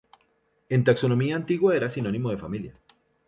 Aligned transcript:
En 0.75 0.81
taxonomía 0.87 1.35
antigua 1.35 1.75
era 1.79 1.91
sinónimo 1.95 2.27
de 2.31 2.41
familia. 2.45 2.73